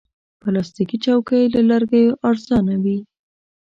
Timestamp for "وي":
2.83-2.97